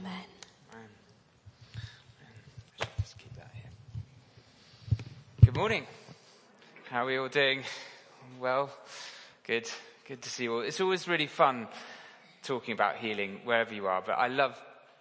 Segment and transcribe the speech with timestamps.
[0.00, 0.12] Amen.
[5.44, 5.84] Good morning.
[6.88, 7.64] How are we all doing?
[8.40, 8.70] Well,
[9.46, 9.70] good.
[10.08, 10.60] Good to see you all.
[10.62, 11.68] It's always really fun
[12.42, 14.58] talking about healing wherever you are, but I love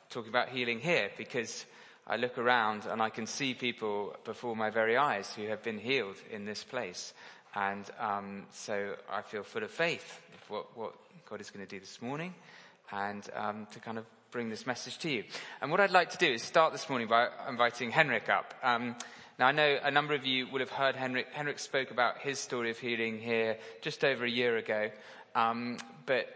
[0.09, 1.65] talking about healing here because
[2.05, 5.79] I look around and I can see people before my very eyes who have been
[5.79, 7.13] healed in this place.
[7.55, 10.93] And um, so I feel full of faith of what, what
[11.29, 12.33] God is going to do this morning
[12.91, 15.23] and um, to kind of bring this message to you.
[15.61, 18.53] And what I'd like to do is start this morning by inviting Henrik up.
[18.63, 18.95] Um,
[19.39, 21.27] now I know a number of you will have heard Henrik.
[21.31, 24.91] Henrik spoke about his story of healing here just over a year ago.
[25.35, 26.27] Um, but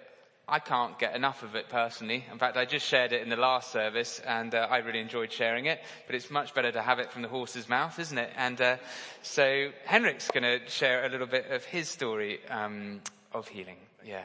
[0.48, 2.26] I can't get enough of it personally.
[2.32, 5.32] In fact, I just shared it in the last service and uh, I really enjoyed
[5.32, 8.32] sharing it, but it's much better to have it from the horse's mouth, isn't it?
[8.36, 8.78] And uh,
[9.22, 13.78] so Henrik's going to share a little bit of his story um, of healing.
[14.06, 14.22] Yeah.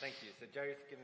[0.00, 0.30] Thank you.
[0.40, 1.01] So me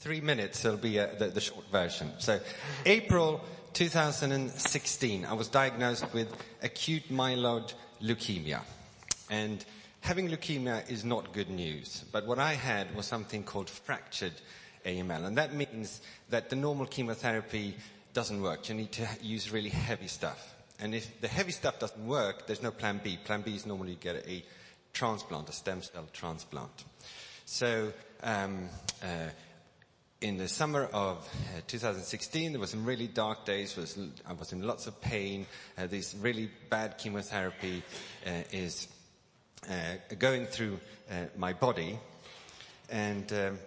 [0.00, 0.64] three minutes.
[0.64, 2.10] It'll be uh, the, the short version.
[2.18, 2.40] So
[2.86, 8.62] April 2016, I was diagnosed with acute myeloid leukemia.
[9.28, 9.64] And
[10.00, 12.04] having leukemia is not good news.
[12.10, 14.32] But what I had was something called refractory
[14.86, 15.26] AML.
[15.26, 17.76] And that means that the normal chemotherapy
[18.14, 18.68] doesn't work.
[18.68, 20.54] You need to use really heavy stuff.
[20.80, 23.18] And if the heavy stuff doesn't work, there's no plan B.
[23.22, 24.42] Plan B is normally you get a
[24.94, 26.84] transplant, a stem cell transplant.
[27.44, 27.92] So,
[28.22, 28.68] um,
[29.02, 29.28] uh,
[30.20, 31.18] in the summer of
[31.56, 33.76] uh, 2016, there were some really dark days.
[33.76, 35.46] Was, I was in lots of pain.
[35.78, 37.82] Uh, this really bad chemotherapy
[38.26, 38.88] uh, is
[39.68, 40.78] uh, going through
[41.10, 41.98] uh, my body,
[42.90, 43.58] and um,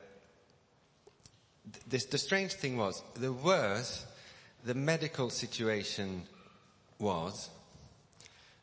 [1.88, 4.06] this, the strange thing was, the worse
[4.64, 6.24] the medical situation
[7.00, 7.50] was,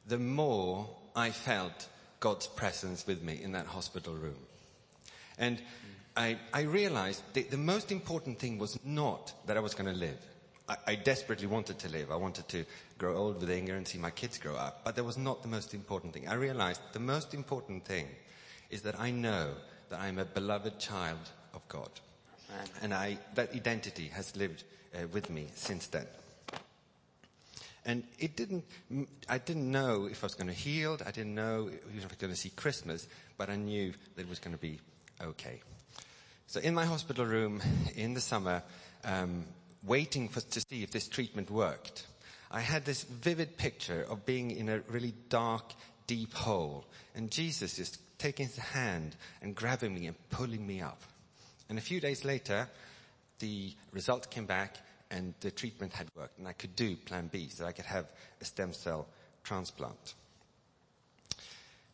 [0.06, 1.88] the more I felt
[2.20, 4.38] God's presence with me in that hospital room.
[5.38, 5.60] And
[6.16, 10.18] I, I realized the most important thing was not that I was going to live.
[10.68, 12.10] I, I, desperately wanted to live.
[12.10, 12.64] I wanted to
[12.98, 14.82] grow old with Inger and see my kids grow up.
[14.84, 16.28] But that was not the most important thing.
[16.28, 18.08] I realized the most important thing
[18.70, 19.52] is that I know
[19.88, 21.90] that I'm a beloved child of God.
[22.82, 24.64] And I, that identity has lived
[24.94, 26.06] uh, with me since then.
[27.86, 28.64] And it didn't,
[29.28, 30.98] I didn't know if I was going to heal.
[31.06, 33.08] I didn't know if I was going to see Christmas,
[33.38, 34.78] but I knew that it was going to be
[35.22, 35.60] okay.
[36.50, 37.62] So in my hospital room
[37.94, 38.64] in the summer,
[39.04, 39.44] um,
[39.84, 42.08] waiting for, to see if this treatment worked,
[42.50, 45.72] I had this vivid picture of being in a really dark,
[46.08, 51.00] deep hole, and Jesus just taking his hand and grabbing me and pulling me up.
[51.68, 52.68] And a few days later,
[53.38, 54.76] the result came back
[55.08, 58.06] and the treatment had worked, and I could do Plan B, so I could have
[58.40, 59.06] a stem cell
[59.44, 60.14] transplant.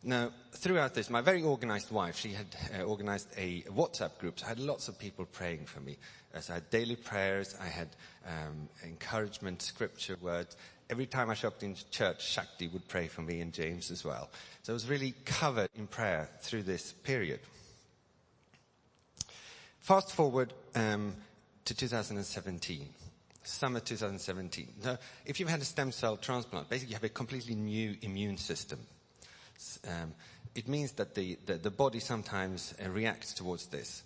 [0.03, 2.47] Now, throughout this, my very organized wife, she had
[2.77, 4.39] uh, organized a WhatsApp group.
[4.39, 5.97] So I had lots of people praying for me.
[6.33, 7.89] Uh, so I had daily prayers, I had
[8.25, 10.55] um, encouragement, scripture words.
[10.89, 14.05] Every time I showed up in church, Shakti would pray for me and James as
[14.05, 14.29] well.
[14.63, 17.39] So I was really covered in prayer through this period.
[19.79, 21.15] Fast forward um,
[21.65, 22.87] to 2017
[23.47, 24.67] summer 2017.
[24.83, 28.37] Now, if you've had a stem cell transplant, basically you have a completely new immune
[28.37, 28.79] system.
[29.87, 30.13] Um,
[30.55, 34.03] it means that the, the, the body sometimes uh, reacts towards this.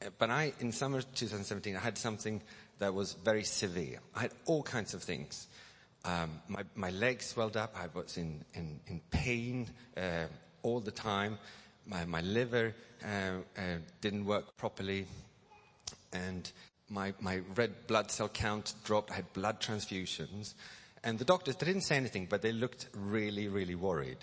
[0.00, 2.40] Uh, but I, in summer 2017, I had something
[2.78, 3.98] that was very severe.
[4.14, 5.48] I had all kinds of things.
[6.04, 7.74] Um, my, my legs swelled up.
[7.76, 10.26] I was in, in, in pain uh,
[10.62, 11.38] all the time.
[11.86, 13.60] My, my liver uh, uh,
[14.00, 15.06] didn't work properly.
[16.12, 16.50] And
[16.88, 19.10] my, my red blood cell count dropped.
[19.10, 20.54] I had blood transfusions.
[21.02, 24.18] And the doctors, they didn't say anything, but they looked really, really worried.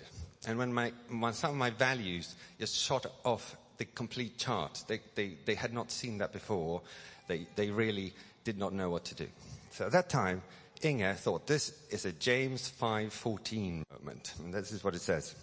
[0.46, 5.00] And when, my, when some of my values just shot off the complete chart, they,
[5.14, 6.82] they, they had not seen that before.
[7.28, 8.12] They, they really
[8.44, 9.26] did not know what to do.
[9.70, 10.42] So at that time,
[10.82, 15.34] Inge thought this is a James 5:14 moment, and this is what it says.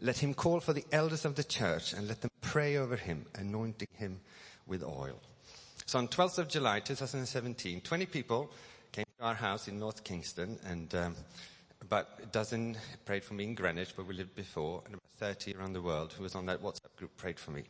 [0.00, 3.26] Let him call for the elders of the church and let them pray over him,
[3.34, 4.20] anointing him
[4.66, 5.20] with oil.
[5.86, 8.50] So on 12th of July 2017, 20 people
[8.92, 11.16] came to our house in North Kingston, and um,
[11.90, 15.56] about a dozen prayed for me in Greenwich, where we lived before, and about 30
[15.56, 17.64] around the world who was on that WhatsApp group prayed for me.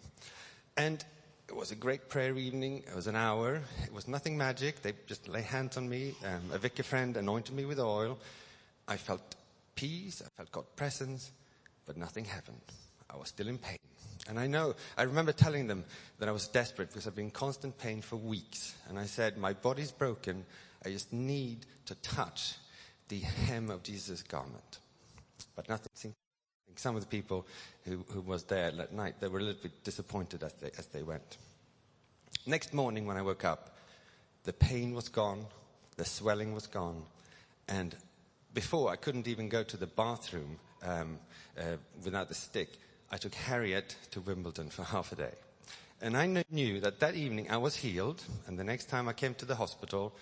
[0.76, 1.02] And
[1.48, 2.82] it was a great prayer evening.
[2.86, 3.62] It was an hour.
[3.82, 4.82] It was nothing magic.
[4.82, 6.12] They just lay hands on me.
[6.22, 8.18] Um, a vicar friend anointed me with oil.
[8.86, 9.36] I felt
[9.74, 10.20] peace.
[10.22, 11.32] I felt God's presence,
[11.86, 12.60] but nothing happened.
[13.08, 13.78] I was still in pain.
[14.28, 15.82] And I know, I remember telling them
[16.18, 18.74] that I was desperate because I've been in constant pain for weeks.
[18.90, 20.44] And I said, my body's broken.
[20.84, 22.56] I just need to touch
[23.10, 24.78] the hem of Jesus' garment.
[25.54, 26.14] But nothing.
[26.76, 27.46] Some of the people
[27.84, 30.86] who, who was there that night, they were a little bit disappointed as they, as
[30.86, 31.36] they went.
[32.46, 33.76] Next morning when I woke up,
[34.44, 35.44] The pain was gone.
[35.96, 37.02] The swelling was gone.
[37.68, 37.94] And
[38.54, 41.18] before, I couldn't even go to the bathroom um,
[41.58, 42.70] uh, without the stick.
[43.10, 45.34] I took Harriet to Wimbledon for half a day.
[46.00, 49.34] And I knew that that evening I was healed, and the next time I came
[49.34, 50.14] to the hospital,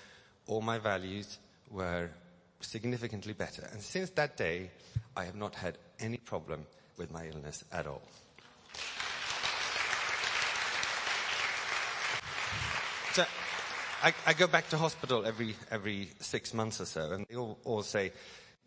[0.48, 1.38] all my values
[1.70, 2.10] were
[2.60, 3.68] significantly better.
[3.72, 4.70] And since that day,
[5.16, 6.66] I have not had any problem
[6.96, 8.02] with my illness at all.
[13.12, 13.24] So
[14.02, 17.58] I, I go back to hospital every, every six months or so, and they all,
[17.64, 18.12] all say,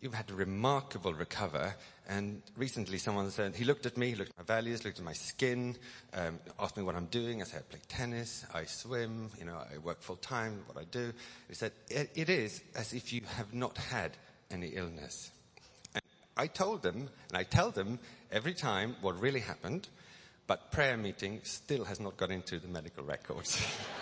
[0.02, 1.74] you've had a remarkable recover.
[2.08, 5.12] And recently someone said, he looked at me, looked at my values, looked at my
[5.12, 5.76] skin,
[6.12, 7.40] um, asked me what I'm doing.
[7.40, 10.84] I said, I play tennis, I swim, you know, I work full time, what I
[10.90, 11.12] do.
[11.48, 14.16] He said, it, it is as if you have not had
[14.50, 15.30] any illness.
[15.94, 16.02] And
[16.36, 18.00] I told them, and I tell them
[18.32, 19.88] every time what really happened,
[20.48, 23.64] but prayer meeting still has not got into the medical records.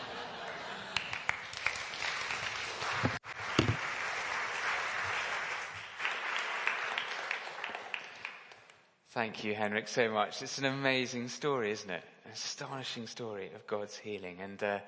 [9.20, 10.40] Thank you, Henrik, so much.
[10.40, 12.02] It's an amazing story, isn't it?
[12.25, 14.38] An astonishing story of God's healing.
[14.40, 14.78] And uh,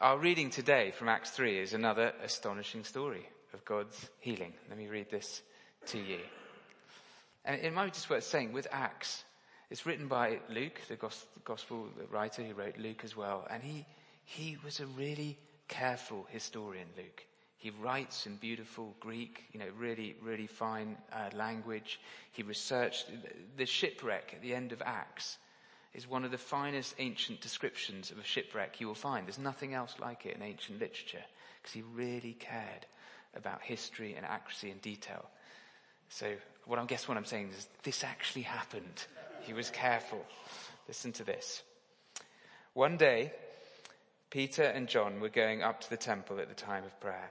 [0.00, 4.52] our reading today from Acts 3 is another astonishing story of God's healing.
[4.68, 5.42] Let me read this
[5.86, 6.20] to you.
[7.44, 9.24] And it might be just worth saying with Acts,
[9.68, 11.10] it's written by Luke, the
[11.44, 13.48] gospel writer who wrote Luke as well.
[13.50, 13.84] And he,
[14.26, 15.36] he was a really
[15.66, 17.24] careful historian, Luke.
[17.58, 22.00] He writes in beautiful Greek, you know, really, really fine uh, language.
[22.30, 23.10] He researched
[23.56, 25.38] the shipwreck at the end of Acts
[25.92, 29.26] is one of the finest ancient descriptions of a shipwreck you will find.
[29.26, 31.24] There's nothing else like it in ancient literature
[31.60, 32.86] because he really cared
[33.34, 35.26] about history and accuracy and detail.
[36.10, 36.34] So
[36.66, 39.06] what I guess what I'm saying is this actually happened.
[39.42, 40.24] He was careful.
[40.86, 41.64] Listen to this.
[42.74, 43.32] One day,
[44.30, 47.30] Peter and John were going up to the temple at the time of prayer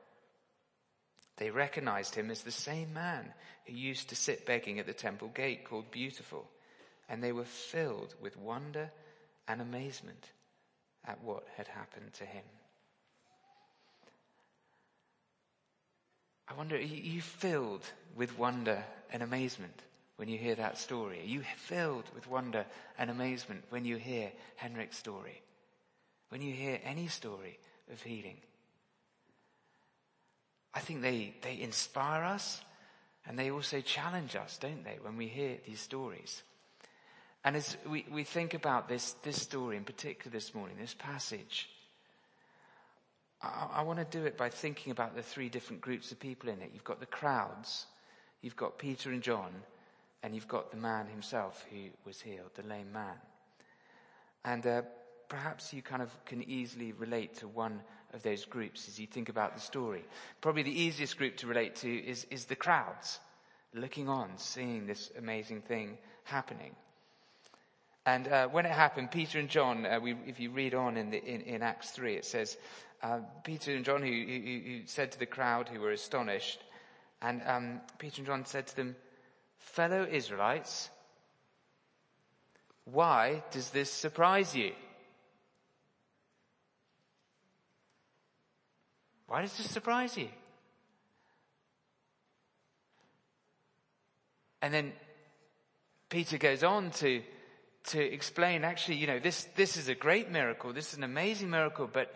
[1.37, 3.33] They recognized him as the same man
[3.65, 6.49] who used to sit begging at the temple gate called Beautiful,
[7.09, 8.91] and they were filled with wonder
[9.47, 10.31] and amazement
[11.05, 12.43] at what had happened to him.
[16.47, 17.85] I wonder, are you filled
[18.15, 19.83] with wonder and amazement
[20.17, 21.19] when you hear that story?
[21.21, 22.65] Are you filled with wonder
[22.97, 25.41] and amazement when you hear Henrik's story?
[26.29, 27.57] When you hear any story
[27.91, 28.37] of healing?
[30.73, 32.61] I think they, they inspire us
[33.27, 36.43] and they also challenge us, don't they, when we hear these stories.
[37.43, 41.69] And as we, we think about this, this story in particular this morning, this passage,
[43.41, 46.49] I, I want to do it by thinking about the three different groups of people
[46.49, 46.71] in it.
[46.73, 47.85] You've got the crowds,
[48.41, 49.51] you've got Peter and John,
[50.23, 53.15] and you've got the man himself who was healed, the lame man.
[54.45, 54.81] And uh,
[55.27, 57.81] perhaps you kind of can easily relate to one
[58.13, 60.03] of those groups as you think about the story.
[60.41, 63.19] Probably the easiest group to relate to is, is the crowds
[63.73, 66.75] looking on, seeing this amazing thing happening.
[68.05, 71.11] And uh, when it happened, Peter and John, uh, we, if you read on in,
[71.11, 72.57] the, in, in Acts 3, it says,
[73.03, 76.63] uh, Peter and John who, who, who, said to the crowd who were astonished,
[77.21, 78.95] and um, Peter and John said to them,
[79.59, 80.89] fellow Israelites,
[82.85, 84.71] why does this surprise you?
[89.31, 90.27] Why does this surprise you?
[94.61, 94.91] And then
[96.09, 97.23] Peter goes on to,
[97.85, 100.73] to explain actually, you know, this, this is a great miracle.
[100.73, 102.13] This is an amazing miracle, but,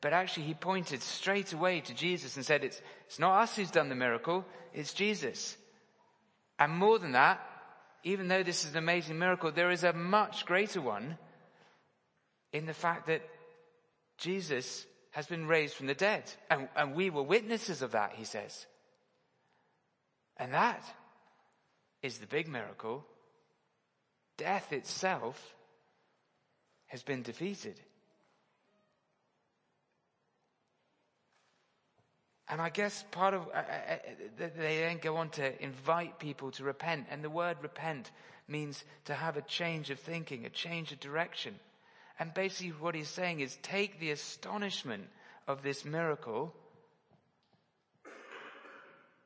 [0.00, 3.72] but actually he pointed straight away to Jesus and said, it's, it's not us who's
[3.72, 5.56] done the miracle, it's Jesus.
[6.60, 7.40] And more than that,
[8.04, 11.18] even though this is an amazing miracle, there is a much greater one
[12.52, 13.28] in the fact that
[14.16, 16.24] Jesus has been raised from the dead.
[16.50, 18.66] And, and we were witnesses of that, he says.
[20.36, 20.82] And that
[22.02, 23.04] is the big miracle.
[24.38, 25.54] Death itself
[26.86, 27.78] has been defeated.
[32.48, 36.50] And I guess part of, uh, uh, uh they then go on to invite people
[36.52, 37.06] to repent.
[37.10, 38.10] And the word repent
[38.48, 41.54] means to have a change of thinking, a change of direction.
[42.22, 45.08] And basically what he's saying is take the astonishment
[45.48, 46.54] of this miracle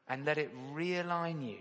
[0.08, 1.58] and let it realign you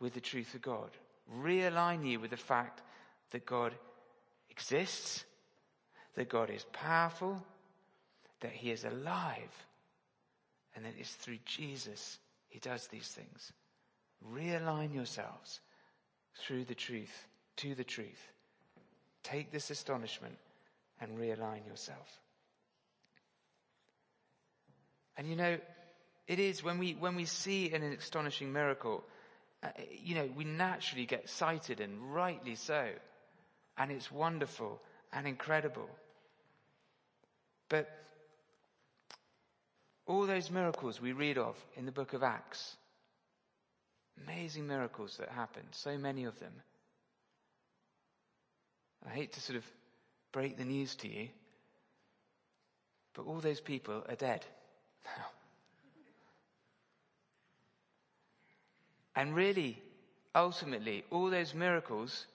[0.00, 0.90] with the truth of God.
[1.34, 2.82] Realign you with the fact
[3.30, 3.72] that God
[4.50, 5.24] exists,
[6.14, 7.42] that God is powerful,
[8.40, 9.66] that He is alive,
[10.76, 12.18] and that it's through Jesus
[12.50, 13.50] He does these things.
[14.30, 15.60] Realign yourselves
[16.36, 17.26] through the truth,
[17.56, 18.30] to the truth.
[19.30, 20.36] Take this astonishment
[21.00, 22.20] and realign yourself.
[25.16, 25.58] And you know,
[26.26, 29.04] it is when we, when we see an astonishing miracle,
[29.62, 32.88] uh, you know, we naturally get excited and rightly so.
[33.76, 34.80] And it's wonderful
[35.12, 35.88] and incredible.
[37.68, 37.90] But
[40.06, 42.76] all those miracles we read of in the book of Acts,
[44.24, 46.52] amazing miracles that happened, so many of them.
[49.06, 49.64] I hate to sort of
[50.32, 51.28] break the news to you,
[53.14, 54.44] but all those people are dead
[55.04, 55.26] now.
[59.16, 59.82] And really,
[60.32, 62.26] ultimately, all those miracles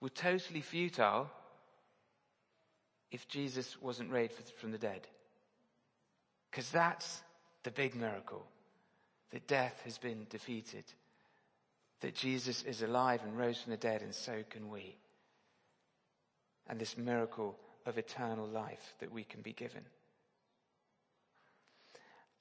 [0.00, 1.30] were totally futile
[3.12, 5.06] if Jesus wasn't raised from the dead.
[6.50, 7.22] Because that's
[7.62, 8.44] the big miracle.
[9.30, 10.84] That death has been defeated.
[12.00, 14.96] That Jesus is alive and rose from the dead and so can we.
[16.68, 19.82] And this miracle of eternal life that we can be given.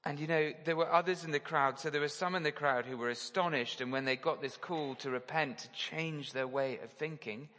[0.04, 2.52] And you know, there were others in the crowd, so there were some in the
[2.52, 6.48] crowd who were astonished, and when they got this call to repent, to change their
[6.48, 7.50] way of thinking,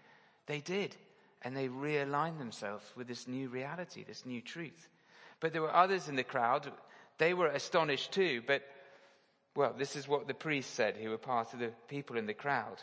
[0.47, 0.95] they did.
[1.43, 4.89] And they realigned themselves with this new reality, this new truth.
[5.41, 6.71] But there were others in the crowd,
[7.19, 8.63] they were astonished too, but,
[9.57, 12.35] well, this is what the priests said who were part of the people in the
[12.35, 12.81] crowd.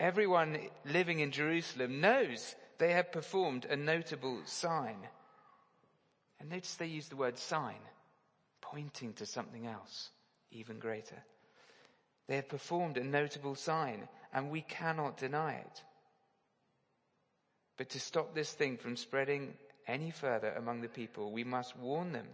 [0.00, 4.96] Everyone living in Jerusalem knows they have performed a notable sign.
[6.40, 7.78] And notice they use the word sign
[8.62, 10.08] pointing to something else
[10.50, 11.22] even greater.
[12.26, 15.82] They have performed a notable sign and we cannot deny it.
[17.76, 19.52] But to stop this thing from spreading
[19.86, 22.28] any further among the people, we must warn them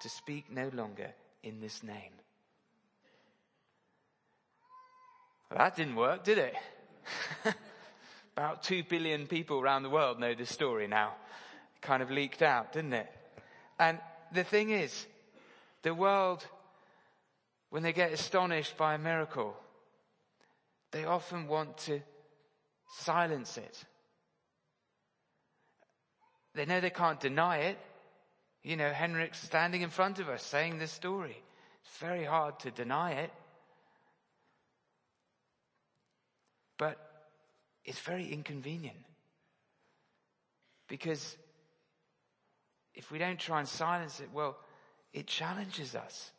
[0.00, 2.12] to speak no longer in this name.
[5.50, 6.54] Well, that didn't work, did it?
[8.36, 11.12] About two billion people around the world know this story now.
[11.76, 13.10] It kind of leaked out, didn't it?
[13.78, 13.98] And
[14.32, 15.06] the thing is,
[15.82, 16.46] the world,
[17.70, 19.54] when they get astonished by a miracle,
[20.92, 22.00] they often want to
[22.98, 23.84] silence it.
[26.54, 27.78] They know they can't deny it.
[28.62, 31.36] You know, Henrik's standing in front of us saying this story.
[31.84, 33.32] It's very hard to deny it.
[36.78, 36.98] But
[37.84, 38.96] it's very inconvenient.
[40.88, 41.36] Because
[42.94, 44.56] if we don't try and silence it, well,
[45.12, 46.30] it challenges us.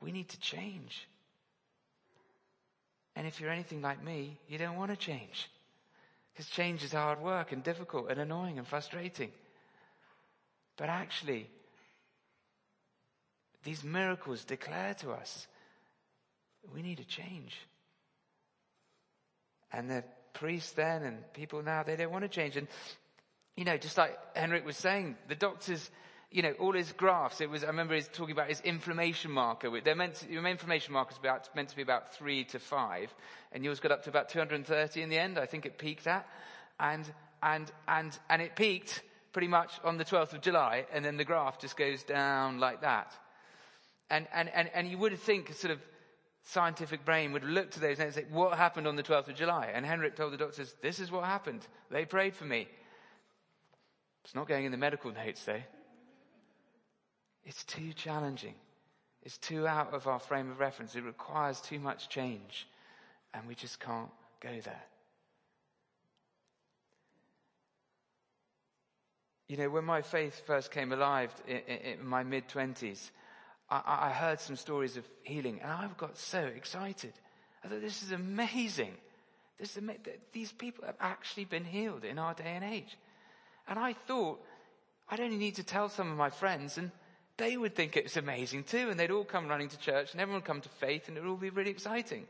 [0.00, 1.08] We need to change.
[3.16, 5.48] And if you're anything like me, you don't want to change.
[6.32, 9.30] Because change is hard work and difficult and annoying and frustrating.
[10.76, 11.48] But actually,
[13.62, 15.46] these miracles declare to us
[16.72, 17.56] we need a change.
[19.72, 20.04] And the
[20.34, 22.56] priests then and people now, they don't want to change.
[22.56, 22.68] And,
[23.56, 25.90] you know, just like Henrik was saying, the doctors,
[26.30, 29.70] you know, all his graphs, it was, I remember he's talking about his inflammation marker.
[29.80, 33.14] They're meant to, your inflammation marker is about, meant to be about three to five.
[33.52, 36.26] And yours got up to about 230 in the end, I think it peaked at.
[36.78, 37.10] And,
[37.42, 41.24] and, and, and it peaked pretty much on the 12th of July, and then the
[41.24, 43.12] graph just goes down like that.
[44.08, 45.80] And, and, and, and you would think sort of
[46.44, 49.70] scientific brain would look to those and say, what happened on the 12th of July?
[49.74, 51.66] And Henrik told the doctors, this is what happened.
[51.90, 52.68] They prayed for me.
[54.24, 55.62] It's not going in the medical notes though.
[57.44, 58.54] It's too challenging.
[59.22, 60.94] It's too out of our frame of reference.
[60.94, 62.66] It requires too much change.
[63.32, 64.10] And we just can't
[64.40, 64.82] go there.
[69.48, 73.10] You know, when my faith first came alive in, in, my mid twenties,
[73.70, 77.12] I, I, heard some stories of healing and I got so excited.
[77.64, 78.92] I thought, this is amazing.
[79.58, 79.82] This is,
[80.32, 82.96] these people have actually been healed in our day and age.
[83.66, 84.44] And I thought
[85.08, 86.90] I'd only need to tell some of my friends and
[87.36, 90.20] they would think it was amazing too and they'd all come running to church and
[90.20, 92.26] everyone would come to faith and it would all be really exciting.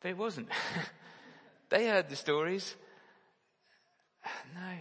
[0.00, 0.48] But it wasn't.
[1.68, 2.74] they heard the stories.
[4.54, 4.74] No.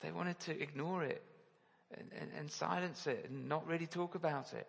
[0.00, 1.22] They wanted to ignore it
[1.98, 4.66] and, and, and silence it and not really talk about it.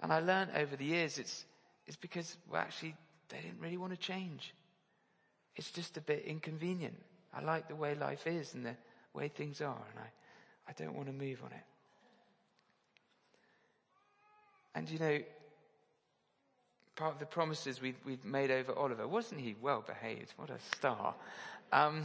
[0.00, 1.44] And I learned over the years it's,
[1.86, 2.94] it's because, well, actually,
[3.28, 4.54] they didn't really want to change.
[5.56, 6.96] It's just a bit inconvenient.
[7.32, 8.76] I like the way life is and the
[9.12, 11.64] way things are, and I, I don't want to move on it.
[14.74, 15.18] And you know,
[16.96, 20.32] part of the promises we've, we've made over Oliver, wasn't he well behaved?
[20.36, 21.14] What a star.
[21.72, 22.04] Um,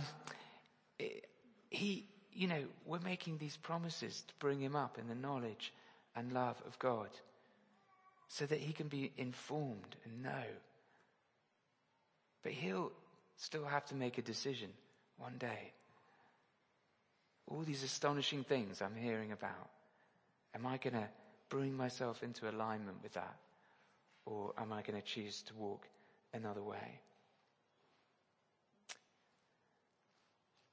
[0.97, 1.27] it,
[1.69, 5.73] he, you know, we're making these promises to bring him up in the knowledge
[6.15, 7.09] and love of God
[8.27, 10.43] so that he can be informed and know.
[12.43, 12.91] But he'll
[13.37, 14.69] still have to make a decision
[15.17, 15.71] one day.
[17.47, 19.69] All these astonishing things I'm hearing about.
[20.55, 21.07] Am I going to
[21.49, 23.35] bring myself into alignment with that?
[24.25, 25.87] Or am I going to choose to walk
[26.33, 26.99] another way?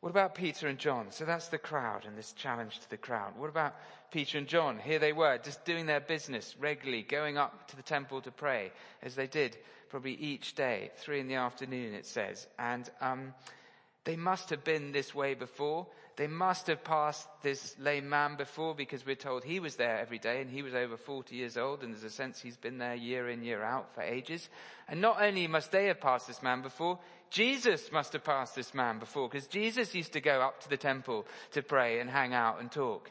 [0.06, 1.10] What about Peter and John?
[1.10, 3.36] So that's the crowd and this challenge to the crowd.
[3.36, 3.74] What about
[4.12, 4.78] Peter and John?
[4.78, 8.70] Here they were, just doing their business regularly, going up to the temple to pray,
[9.02, 9.58] as they did
[9.88, 12.46] probably each day, three in the afternoon, it says.
[12.56, 13.34] And um,
[14.04, 15.88] they must have been this way before.
[16.16, 20.18] They must have passed this lame man before because we're told he was there every
[20.18, 22.94] day and he was over 40 years old and there's a sense he's been there
[22.94, 24.48] year in, year out for ages.
[24.88, 28.72] And not only must they have passed this man before, Jesus must have passed this
[28.72, 32.32] man before because Jesus used to go up to the temple to pray and hang
[32.32, 33.10] out and talk.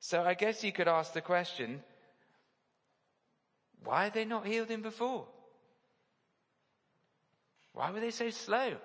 [0.00, 1.84] So I guess you could ask the question,
[3.84, 5.26] why had they not healed him before?
[7.74, 8.76] Why were they so slow?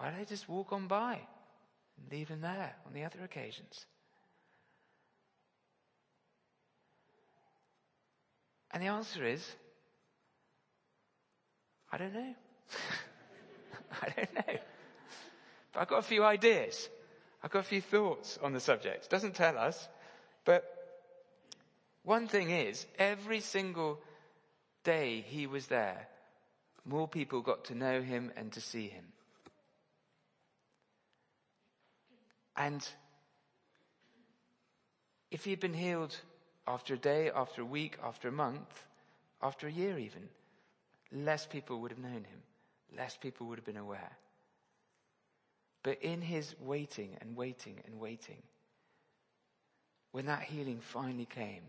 [0.00, 3.84] Why don't they just walk on by and leave him there on the other occasions?
[8.70, 9.46] And the answer is,
[11.92, 12.34] I don't know.
[14.02, 14.58] I don't know.
[15.74, 16.88] But I've got a few ideas.
[17.42, 19.04] I've got a few thoughts on the subject.
[19.04, 19.86] It doesn't tell us,
[20.46, 20.64] but
[22.04, 24.00] one thing is, every single
[24.82, 26.08] day he was there,
[26.86, 29.04] more people got to know him and to see him.
[32.60, 32.86] And
[35.30, 36.14] if he had been healed
[36.66, 38.84] after a day, after a week, after a month,
[39.42, 40.28] after a year even,
[41.10, 42.42] less people would have known him.
[42.94, 44.12] Less people would have been aware.
[45.82, 48.42] But in his waiting and waiting and waiting,
[50.12, 51.62] when that healing finally came,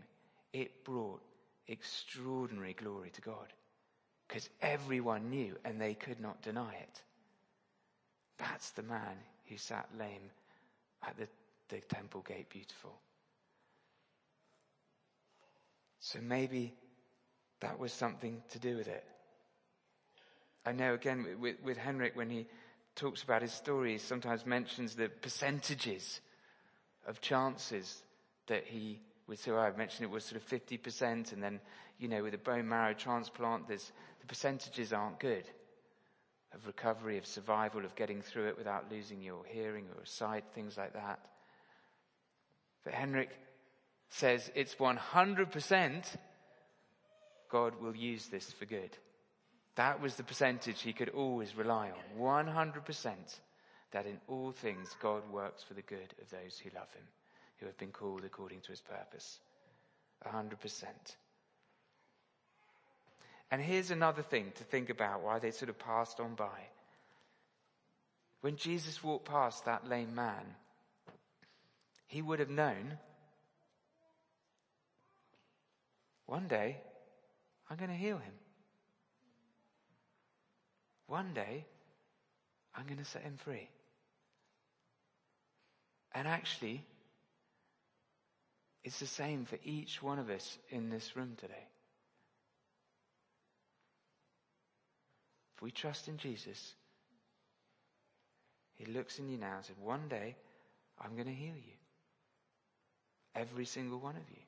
[0.52, 1.22] it brought
[1.68, 3.50] extraordinary glory to God.
[4.28, 7.02] Because everyone knew and they could not deny it.
[8.36, 9.16] That's the man
[9.48, 10.30] who sat lame
[11.06, 11.28] at the,
[11.68, 12.92] the temple gate beautiful.
[16.00, 16.74] So maybe
[17.60, 19.04] that was something to do with it.
[20.64, 22.46] I know again with, with Henrik when he
[22.94, 26.20] talks about his story, he sometimes mentions the percentages
[27.06, 28.02] of chances
[28.46, 31.60] that he would, so I mentioned it was sort of 50% and then,
[31.98, 35.44] you know, with a bone marrow transplant, there's, the percentages aren't good
[36.54, 40.76] of recovery, of survival, of getting through it without losing your hearing or sight, things
[40.76, 41.20] like that.
[42.84, 43.30] But Henrik
[44.10, 46.04] says it's 100%
[47.50, 48.96] God will use this for good.
[49.76, 52.46] That was the percentage he could always rely on.
[52.46, 53.10] 100%
[53.92, 57.04] that in all things God works for the good of those who love him,
[57.58, 59.38] who have been called according to his purpose.
[60.26, 60.84] 100%.
[63.52, 66.70] And here's another thing to think about why they sort of passed on by.
[68.40, 70.56] When Jesus walked past that lame man,
[72.06, 72.96] he would have known
[76.24, 76.78] one day
[77.68, 78.32] I'm going to heal him.
[81.06, 81.66] One day
[82.74, 83.68] I'm going to set him free.
[86.14, 86.86] And actually,
[88.82, 91.66] it's the same for each one of us in this room today.
[95.62, 96.74] We trust in Jesus,
[98.74, 100.34] He looks in you now and said, One day
[101.00, 101.76] I'm going to heal you.
[103.36, 104.42] Every single one of you.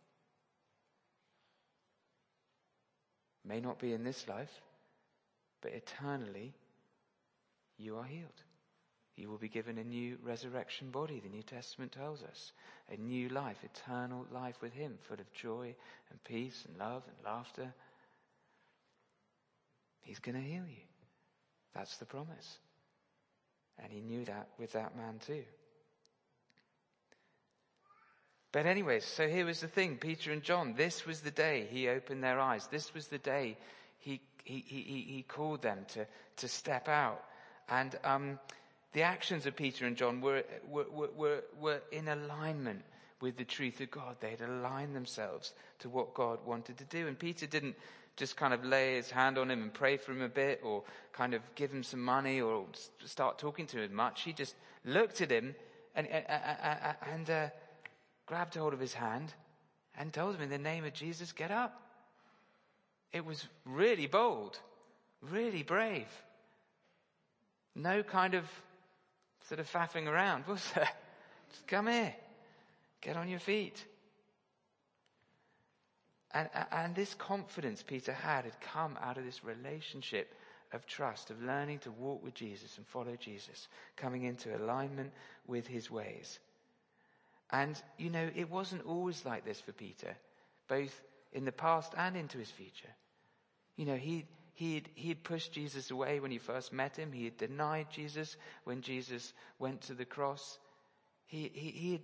[3.46, 4.50] May not be in this life,
[5.62, 6.52] but eternally
[7.78, 8.42] you are healed.
[9.16, 12.52] You will be given a new resurrection body, the New Testament tells us.
[12.90, 15.76] A new life, eternal life with Him, full of joy
[16.10, 17.72] and peace and love and laughter.
[20.00, 20.82] He's going to heal you.
[21.74, 22.58] That's the promise.
[23.78, 25.44] And he knew that with that man too.
[28.52, 31.88] But anyways, so here was the thing, Peter and John, this was the day he
[31.88, 32.68] opened their eyes.
[32.68, 33.56] This was the day
[33.98, 36.06] he, he, he, he called them to,
[36.36, 37.24] to step out.
[37.68, 38.38] And, um,
[38.94, 42.82] the actions of Peter and John were, were, were, were, in alignment
[43.20, 44.16] with the truth of God.
[44.20, 47.08] They had aligned themselves to what God wanted to do.
[47.08, 47.74] And Peter didn't
[48.16, 50.82] just kind of lay his hand on him and pray for him a bit or
[51.12, 52.66] kind of give him some money or
[53.04, 54.22] start talking to him much.
[54.22, 55.54] He just looked at him
[55.94, 56.24] and, and,
[57.12, 57.48] and uh,
[58.26, 59.32] grabbed hold of his hand
[59.98, 61.80] and told him in the name of Jesus, get up.
[63.12, 64.58] It was really bold,
[65.20, 66.08] really brave.
[67.74, 68.44] No kind of
[69.48, 70.90] sort of faffing around, was there?
[71.50, 72.14] Just come here.
[73.00, 73.84] Get on your feet.
[76.34, 80.34] And, and this confidence Peter had had come out of this relationship
[80.72, 85.12] of trust, of learning to walk with Jesus and follow Jesus, coming into alignment
[85.46, 86.40] with his ways.
[87.50, 90.16] And, you know, it wasn't always like this for Peter,
[90.66, 91.00] both
[91.32, 92.90] in the past and into his future.
[93.76, 97.12] You know, he, he had, he had pushed Jesus away when he first met him.
[97.12, 100.58] He had denied Jesus when Jesus went to the cross.
[101.26, 102.02] He, he, he had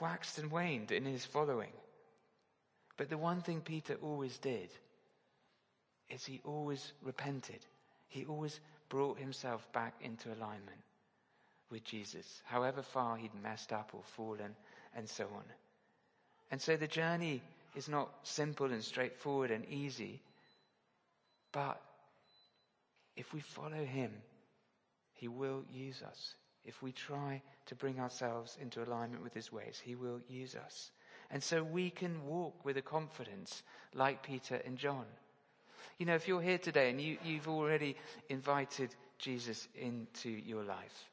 [0.00, 1.72] waxed and waned in his following.
[2.96, 4.70] But the one thing Peter always did
[6.08, 7.60] is he always repented.
[8.08, 10.80] He always brought himself back into alignment
[11.70, 14.54] with Jesus, however far he'd messed up or fallen
[14.94, 15.44] and so on.
[16.50, 17.42] And so the journey
[17.74, 20.22] is not simple and straightforward and easy,
[21.52, 21.80] but
[23.16, 24.12] if we follow him,
[25.14, 26.34] he will use us.
[26.64, 30.90] If we try to bring ourselves into alignment with his ways, he will use us.
[31.30, 33.62] And so we can walk with a confidence
[33.94, 35.06] like Peter and John.
[35.98, 37.96] You know, if you're here today and you, you've already
[38.28, 41.08] invited Jesus into your life,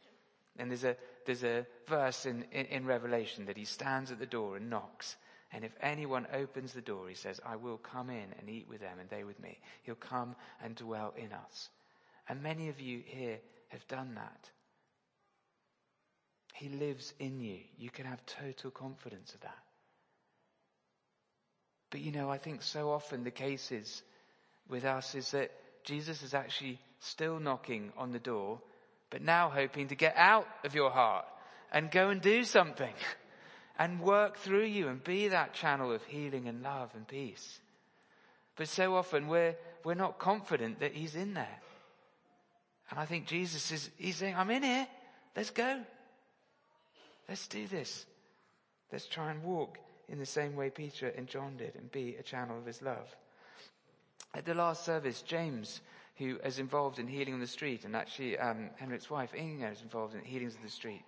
[0.59, 0.95] and there's a,
[1.25, 5.15] there's a verse in, in, in Revelation that he stands at the door and knocks.
[5.51, 8.81] And if anyone opens the door, he says, I will come in and eat with
[8.81, 9.59] them and they with me.
[9.83, 11.69] He'll come and dwell in us.
[12.27, 14.49] And many of you here have done that.
[16.53, 17.59] He lives in you.
[17.77, 19.62] You can have total confidence of that.
[21.93, 24.01] But you know, I think so often the case is
[24.67, 25.51] with us is that
[25.83, 28.59] Jesus is actually still knocking on the door,
[29.11, 31.25] but now hoping to get out of your heart
[31.71, 32.95] and go and do something
[33.77, 37.59] and work through you and be that channel of healing and love and peace.
[38.55, 41.59] But so often we're, we're not confident that he's in there.
[42.89, 44.87] And I think Jesus is, he's saying, I'm in here.
[45.35, 45.81] Let's go.
[47.29, 48.07] Let's do this.
[48.91, 49.77] Let's try and walk
[50.09, 53.15] in the same way Peter and John did and be a channel of his love.
[54.33, 55.81] At the last service, James,
[56.17, 59.81] who is involved in healing on the street, and actually um, Henrik's wife, Inga, is
[59.81, 61.03] involved in healings of the street.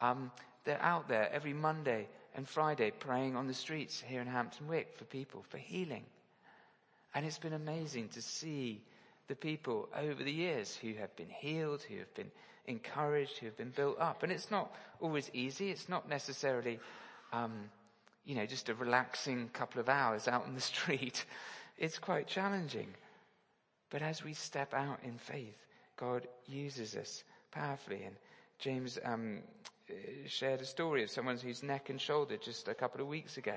[0.00, 0.30] Um,
[0.64, 4.94] they're out there every Monday and Friday praying on the streets here in Hampton Wick
[4.96, 6.04] for people, for healing.
[7.14, 8.82] And it's been amazing to see
[9.28, 12.30] the people over the years who have been healed, who have been
[12.66, 14.22] encouraged, who have been built up.
[14.22, 15.70] And it's not always easy.
[15.70, 16.78] It's not necessarily,
[17.32, 17.52] um,
[18.24, 21.24] you know, just a relaxing couple of hours out on the street.
[21.78, 22.88] It's quite challenging.
[23.90, 25.56] But as we step out in faith,
[25.96, 28.02] God uses us powerfully.
[28.04, 28.14] And
[28.58, 29.40] James um,
[30.26, 33.56] shared a story of someone whose neck and shoulder just a couple of weeks ago.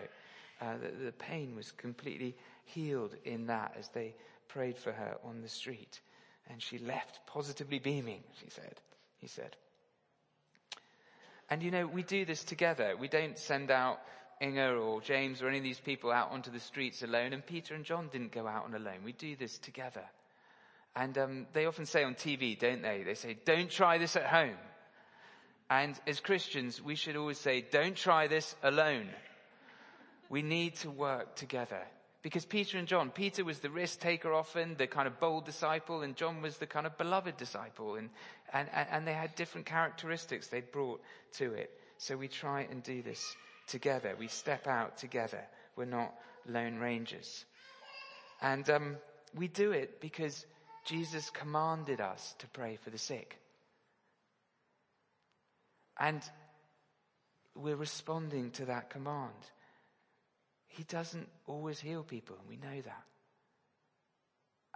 [0.62, 4.15] Uh, the, the pain was completely healed in that as they
[4.47, 5.99] prayed for her on the street.
[6.49, 8.76] And she left positively beaming, she said.
[9.19, 9.56] He said.
[11.49, 12.95] And you know, we do this together.
[12.99, 13.99] We don't send out
[14.43, 17.32] Inga or James or any of these people out onto the streets alone.
[17.32, 18.99] And Peter and John didn't go out on alone.
[19.06, 20.03] We do this together.
[20.95, 23.03] And um, they often say on TV, don't they?
[23.03, 24.58] They say, don't try this at home.
[25.69, 29.08] And as Christians, we should always say, don't try this alone.
[30.29, 31.82] We need to work together.
[32.21, 36.01] Because Peter and John, Peter was the risk taker often, the kind of bold disciple,
[36.01, 37.95] and John was the kind of beloved disciple.
[37.95, 38.10] And,
[38.51, 41.01] and, and they had different characteristics they brought
[41.34, 41.71] to it.
[41.97, 43.36] So we try and do this
[43.67, 44.15] together.
[44.17, 45.43] We step out together.
[45.76, 46.13] We're not
[46.47, 47.45] lone rangers.
[48.41, 48.97] And um,
[49.36, 50.45] we do it because
[50.86, 53.39] Jesus commanded us to pray for the sick.
[55.99, 56.21] And
[57.56, 59.32] we're responding to that command.
[60.67, 63.04] He doesn't always heal people, and we know that.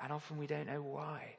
[0.02, 1.36] And often we don't know why.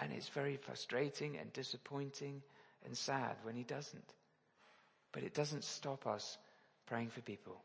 [0.00, 2.42] And it's very frustrating and disappointing
[2.84, 4.14] and sad when he doesn't.
[5.12, 6.38] But it doesn't stop us
[6.86, 7.62] praying for people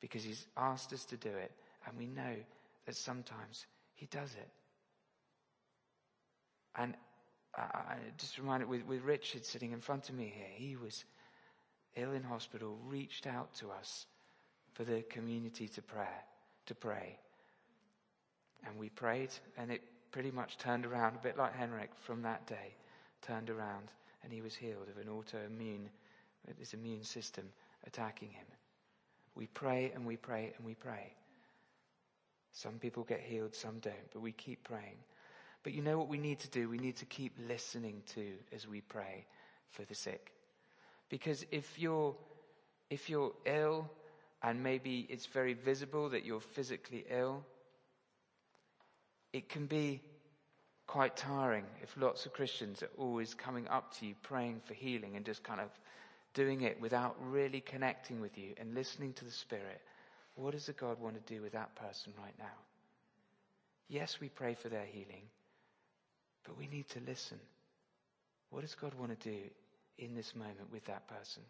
[0.00, 1.52] because he's asked us to do it,
[1.86, 2.34] and we know
[2.86, 4.48] that sometimes he does it.
[6.76, 6.94] And
[7.56, 11.04] I, just reminded with, with Richard sitting in front of me here, he was
[11.96, 14.06] ill in hospital, reached out to us
[14.72, 16.06] for the community to pray,
[16.66, 17.18] to pray.
[18.66, 22.46] And we prayed and it pretty much turned around, a bit like Henrik from that
[22.46, 22.74] day,
[23.20, 23.90] turned around
[24.22, 25.88] and he was healed of an autoimmune,
[26.58, 27.44] his immune system
[27.86, 28.46] attacking him.
[29.34, 31.14] We pray and we pray and we pray.
[32.52, 34.98] Some people get healed, some don't, but we keep praying.
[35.62, 36.68] But you know what we need to do?
[36.68, 39.26] We need to keep listening to as we pray
[39.70, 40.32] for the sick.
[41.08, 42.14] Because if you're,
[42.90, 43.90] if you're ill
[44.42, 47.44] and maybe it's very visible that you're physically ill,
[49.32, 50.02] it can be
[50.86, 55.16] quite tiring if lots of Christians are always coming up to you praying for healing
[55.16, 55.70] and just kind of
[56.34, 59.80] doing it without really connecting with you and listening to the Spirit.
[60.34, 62.44] What does the God want to do with that person right now?
[63.88, 65.24] Yes, we pray for their healing,
[66.44, 67.38] but we need to listen.
[68.50, 69.38] What does God want to do
[69.98, 71.42] in this moment with that person?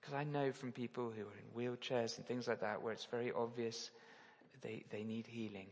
[0.00, 3.04] Because I know from people who are in wheelchairs and things like that where it's
[3.04, 3.90] very obvious
[4.62, 5.66] they, they need healing.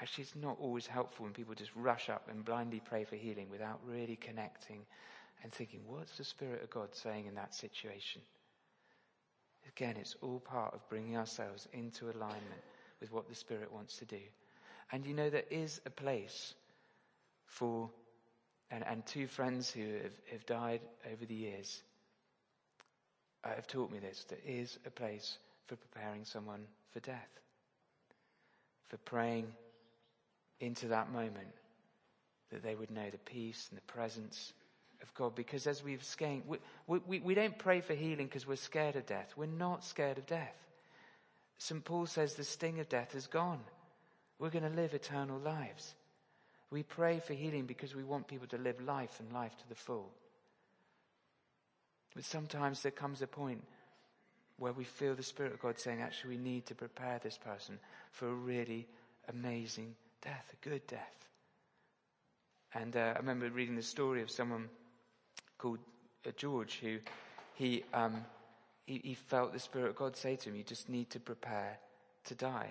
[0.00, 3.46] Actually, it's not always helpful when people just rush up and blindly pray for healing
[3.50, 4.80] without really connecting
[5.42, 8.22] and thinking, what's the Spirit of God saying in that situation?
[9.68, 12.62] Again, it's all part of bringing ourselves into alignment
[13.00, 14.20] with what the Spirit wants to do.
[14.92, 16.54] And you know, there is a place
[17.46, 17.90] for,
[18.70, 20.80] and, and two friends who have, have died
[21.12, 21.82] over the years
[23.44, 24.24] uh, have taught me this.
[24.28, 27.40] There is a place for preparing someone for death,
[28.88, 29.46] for praying
[30.60, 31.48] into that moment
[32.50, 34.52] that they would know the peace and the presence
[35.04, 35.34] of God.
[35.34, 36.58] Because as we've seen, we,
[37.06, 39.32] we, we don't pray for healing because we're scared of death.
[39.36, 40.56] We're not scared of death.
[41.58, 41.84] St.
[41.84, 43.60] Paul says the sting of death is gone.
[44.38, 45.94] We're going to live eternal lives.
[46.70, 49.76] We pray for healing because we want people to live life and life to the
[49.76, 50.10] full.
[52.14, 53.62] But sometimes there comes a point
[54.58, 57.78] where we feel the Spirit of God saying, actually, we need to prepare this person
[58.12, 58.86] for a really
[59.28, 61.28] amazing death, a good death.
[62.74, 64.68] And uh, I remember reading the story of someone
[65.64, 65.78] called
[66.26, 66.98] uh, George who
[67.54, 68.22] he, um,
[68.84, 71.78] he, he felt the Spirit of God say to him, you just need to prepare
[72.26, 72.68] to die.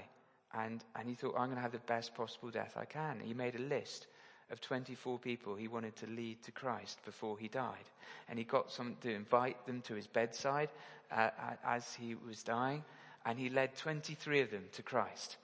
[0.53, 3.19] And, and he thought, I'm going to have the best possible death I can.
[3.19, 4.05] He made a list
[4.51, 7.89] of 24 people he wanted to lead to Christ before he died.
[8.29, 10.69] And he got some to invite them to his bedside
[11.11, 11.31] uh,
[11.65, 12.83] as he was dying.
[13.25, 15.37] And he led 23 of them to Christ.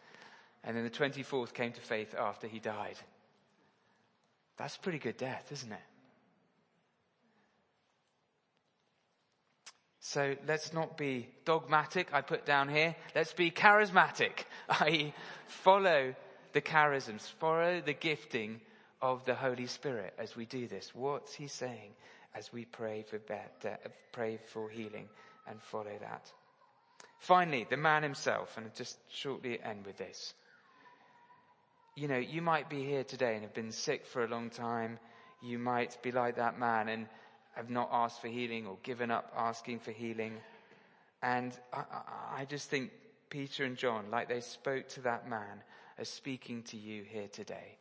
[0.63, 2.97] And then the 24th came to faith after he died.
[4.57, 5.79] That's pretty good death, isn't it?
[10.11, 12.95] So let's not be dogmatic, I put down here.
[13.13, 14.45] Let's be charismatic,
[14.81, 15.13] i.e.
[15.45, 16.15] follow
[16.51, 18.59] the charisms, follow the gifting
[19.03, 20.95] of the Holy Spirit as we do this.
[20.95, 21.91] What's he saying
[22.33, 23.77] as we pray for better,
[24.11, 25.09] pray for healing
[25.47, 26.31] and follow that?
[27.19, 30.33] Finally, the man himself, and I'll just shortly end with this
[31.95, 34.97] you know, you might be here today and have been sick for a long time.
[35.41, 37.07] You might be like that man and
[37.59, 40.37] have not asked for healing or given up asking for healing.
[41.21, 41.83] And I,
[42.37, 42.89] I, just think
[43.29, 45.61] Peter and John, like they spoke to that man,
[45.97, 47.77] are speaking to you here today.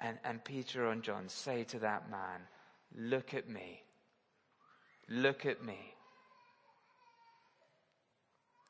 [0.00, 2.40] And, and Peter and John say to that man,
[2.96, 3.82] look at me.
[5.10, 5.92] Look at me.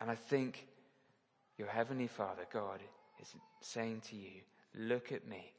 [0.01, 0.67] And I think
[1.57, 2.81] your heavenly Father, God,
[3.23, 4.41] is saying to you,
[4.75, 5.53] look at me.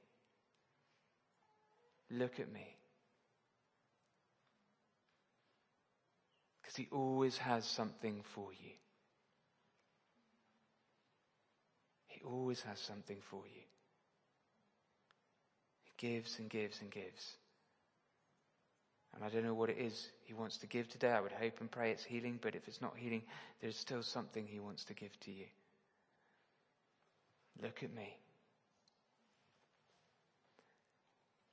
[2.11, 2.78] Look at me.
[6.69, 8.69] Because he always has something for you.
[12.05, 13.63] He always has something for you.
[15.81, 17.37] He gives and gives and gives.
[19.15, 21.09] And I don't know what it is he wants to give today.
[21.09, 23.23] I would hope and pray it's healing, but if it's not healing,
[23.61, 25.45] there's still something he wants to give to you.
[27.63, 28.15] Look at me.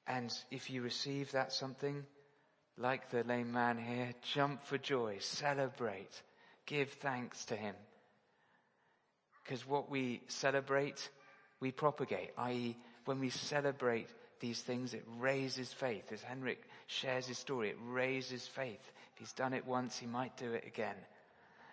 [0.07, 2.05] And if you receive that something,
[2.79, 6.23] like the lame man here, jump for joy, celebrate,
[6.67, 7.75] give thanks to him.
[9.43, 11.09] Because what we celebrate,
[11.61, 14.09] we propagate, i.e., when we celebrate
[14.41, 16.13] these things, it raises faith.
[16.13, 18.93] As Henrik shares his story, it raises faith.
[19.15, 20.97] If he's done it once, he might do it again.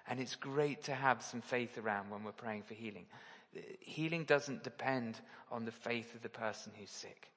[0.08, 3.06] And it's great to have some faith around when we're praying for healing
[3.80, 5.20] healing doesn't depend
[5.52, 7.30] on the faith of the person who's sick.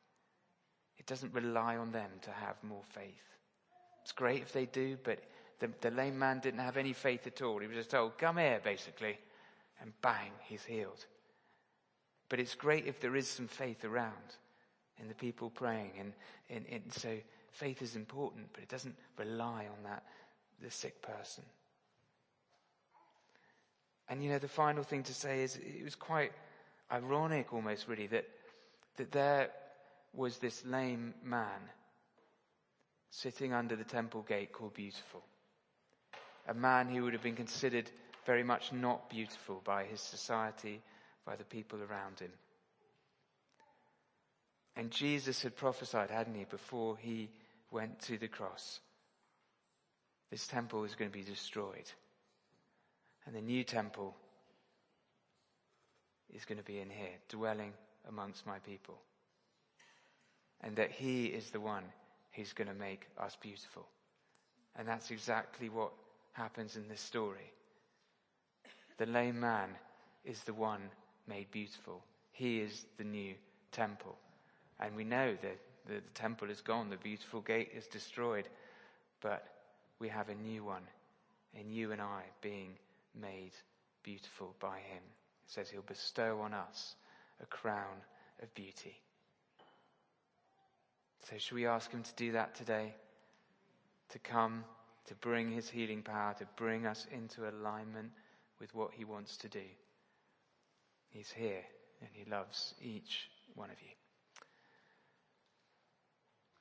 [0.98, 3.36] It doesn't rely on them to have more faith.
[4.07, 5.19] It's great if they do, but
[5.59, 7.59] the, the lame man didn't have any faith at all.
[7.59, 9.19] He was just told, come here, basically.
[9.83, 11.05] And bang, he's healed.
[12.29, 14.12] But it's great if there is some faith around.
[15.01, 15.90] in the people praying.
[15.99, 16.12] And,
[16.49, 17.16] and, and so
[17.51, 20.05] faith is important, but it doesn't rely on that,
[20.62, 21.42] the sick person.
[24.09, 26.31] And you know, the final thing to say is it was quite
[26.92, 28.29] ironic almost really that,
[28.99, 29.51] that there
[30.14, 31.59] was this lame man
[33.16, 35.22] sitting under the temple gate called beautiful.
[36.48, 37.90] A man who would have been considered
[38.26, 40.83] very much not beautiful by his society,
[41.24, 42.31] by the people around him.
[44.76, 47.31] And Jesus had prophesied, hadn't he, before he
[47.70, 48.81] went to the cross.
[50.31, 51.90] This temple is going to be destroyed.
[53.24, 54.14] And the new temple
[56.35, 57.72] is going to be in here, dwelling
[58.07, 58.98] amongst my people.
[60.61, 61.85] And that he is the one
[62.37, 63.87] who's going to make us beautiful.
[64.77, 65.90] And that's exactly what
[66.33, 67.51] happens in this story.
[68.99, 69.70] The lame man
[70.25, 70.83] is the one
[71.27, 72.03] made beautiful.
[72.33, 73.35] He is the new
[73.72, 74.16] temple.
[74.79, 78.49] And we know that the, the temple is gone, the beautiful gate is destroyed,
[79.22, 79.44] but
[79.99, 80.83] we have a new one
[81.55, 82.72] in you and I being
[83.18, 83.53] made
[84.03, 85.03] beautiful by him.
[85.46, 86.94] It says he'll bestow on us
[87.42, 87.96] a crown
[88.42, 88.96] of beauty.
[91.29, 92.95] So should we ask him to do that today?
[94.11, 94.65] To come,
[95.07, 98.11] to bring his healing power, to bring us into alignment
[98.61, 99.65] with what he wants to do.
[101.11, 101.62] He's here
[102.01, 103.89] and he loves each one of you.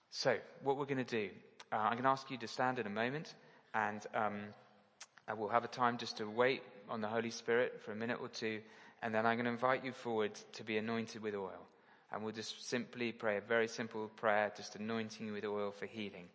[0.10, 1.30] So, what we're going to do,
[1.72, 3.36] uh, I'm going to ask you to stand in a moment
[3.76, 4.42] and um,
[5.38, 8.30] we'll have a time just to wait on the Holy Spirit for a minute or
[8.30, 8.62] two
[9.04, 11.68] and then I'm going to invite you forward to be anointed with oil.
[12.16, 15.86] And we'll just simply pray a very simple prayer, just anointing you with oil for
[15.86, 16.30] healing.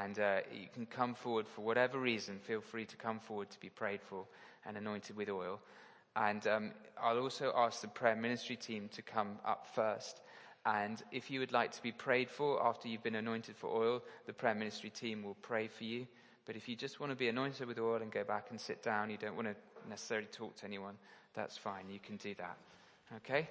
[0.00, 2.38] And uh, you can come forward for whatever reason.
[2.38, 4.24] Feel free to come forward to be prayed for
[4.64, 5.60] and anointed with oil.
[6.16, 10.22] And um, I'll also ask the prayer ministry team to come up first.
[10.64, 14.02] And if you would like to be prayed for after you've been anointed for oil,
[14.26, 16.06] the prayer ministry team will pray for you.
[16.46, 18.82] But if you just want to be anointed with oil and go back and sit
[18.82, 19.54] down, you don't want to
[19.90, 20.94] necessarily talk to anyone,
[21.34, 21.90] that's fine.
[21.90, 22.56] You can do that.
[23.16, 23.46] Okay?